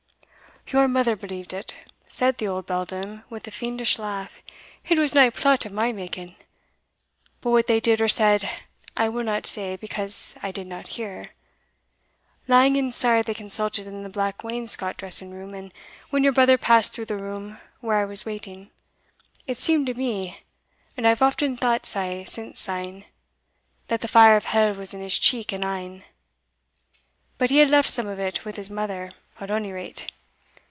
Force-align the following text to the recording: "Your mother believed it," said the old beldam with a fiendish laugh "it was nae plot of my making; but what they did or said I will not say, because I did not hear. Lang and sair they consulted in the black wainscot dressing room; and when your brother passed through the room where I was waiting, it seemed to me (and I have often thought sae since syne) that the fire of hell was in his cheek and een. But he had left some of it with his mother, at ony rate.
"Your 0.67 0.87
mother 0.87 1.17
believed 1.17 1.51
it," 1.51 1.75
said 2.07 2.37
the 2.37 2.47
old 2.47 2.65
beldam 2.65 3.23
with 3.29 3.45
a 3.45 3.51
fiendish 3.51 3.99
laugh 3.99 4.39
"it 4.87 4.97
was 4.97 5.13
nae 5.13 5.29
plot 5.31 5.65
of 5.65 5.71
my 5.73 5.91
making; 5.91 6.35
but 7.41 7.49
what 7.49 7.67
they 7.67 7.81
did 7.81 7.99
or 7.99 8.07
said 8.07 8.47
I 8.95 9.09
will 9.09 9.23
not 9.25 9.45
say, 9.45 9.75
because 9.75 10.33
I 10.41 10.51
did 10.53 10.67
not 10.67 10.87
hear. 10.89 11.31
Lang 12.47 12.77
and 12.77 12.93
sair 12.93 13.21
they 13.23 13.33
consulted 13.33 13.85
in 13.85 14.03
the 14.03 14.07
black 14.07 14.43
wainscot 14.45 14.95
dressing 14.95 15.31
room; 15.31 15.53
and 15.53 15.73
when 16.09 16.23
your 16.23 16.31
brother 16.31 16.57
passed 16.57 16.93
through 16.93 17.05
the 17.05 17.17
room 17.17 17.57
where 17.81 17.97
I 17.97 18.05
was 18.05 18.23
waiting, 18.25 18.69
it 19.47 19.57
seemed 19.59 19.87
to 19.87 19.93
me 19.93 20.39
(and 20.95 21.05
I 21.07 21.09
have 21.09 21.21
often 21.23 21.57
thought 21.57 21.85
sae 21.87 22.23
since 22.23 22.61
syne) 22.61 23.03
that 23.89 23.99
the 24.01 24.07
fire 24.07 24.37
of 24.37 24.45
hell 24.45 24.73
was 24.73 24.93
in 24.93 25.01
his 25.01 25.19
cheek 25.19 25.51
and 25.51 25.65
een. 25.65 26.03
But 27.39 27.49
he 27.49 27.57
had 27.57 27.69
left 27.69 27.89
some 27.89 28.07
of 28.07 28.19
it 28.21 28.45
with 28.45 28.55
his 28.57 28.69
mother, 28.69 29.11
at 29.39 29.51
ony 29.51 29.71
rate. 29.73 30.07